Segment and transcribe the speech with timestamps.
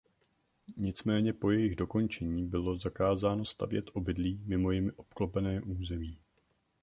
[0.77, 6.17] Nicméně po jejich dokončení bylo zakázáno stavět obydlí mimo jimi obklopené území.